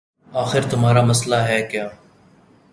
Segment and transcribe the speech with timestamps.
[0.31, 1.87] آخر تمہارا مسئلہ ہے کیا